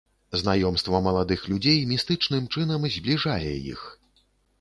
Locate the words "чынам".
2.57-2.87